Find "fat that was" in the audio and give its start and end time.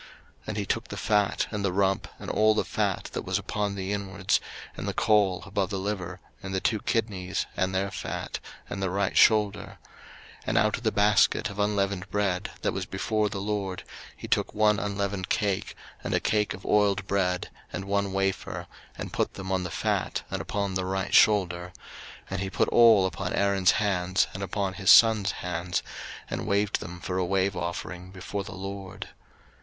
2.65-3.37